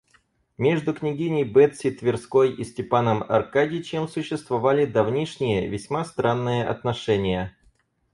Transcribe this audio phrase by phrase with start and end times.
[0.57, 7.55] Между княгиней Бетси Тверской и Степаном Аркадьичем существовали давнишние, весьма странные отношения.